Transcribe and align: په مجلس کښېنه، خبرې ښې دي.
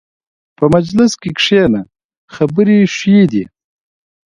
په 0.57 0.65
مجلس 0.75 1.11
کښېنه، 1.21 1.81
خبرې 2.35 2.79
ښې 2.95 3.19
دي. 3.31 3.43